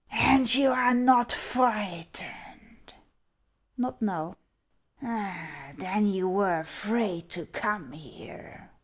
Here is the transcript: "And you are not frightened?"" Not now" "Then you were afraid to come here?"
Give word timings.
"And 0.33 0.51
you 0.55 0.71
are 0.71 0.95
not 0.95 1.31
frightened?"" 1.31 2.25
Not 3.77 4.01
now" 4.01 4.35
"Then 4.99 6.07
you 6.07 6.27
were 6.27 6.61
afraid 6.61 7.29
to 7.29 7.45
come 7.45 7.91
here?" 7.91 8.71